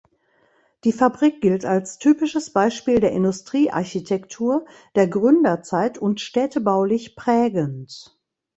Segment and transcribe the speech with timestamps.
[0.83, 8.19] Die Fabrik gilt als typisches Beispiel der Industriearchitektur der Gründerzeit und städtebaulich prägend.